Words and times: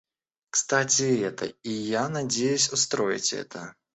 Кстати 0.49 1.03
и 1.03 1.19
это, 1.19 1.45
и 1.45 1.69
я 1.69 2.09
надеюсь 2.09 2.73
устроить 2.73 3.33
это. 3.33 3.75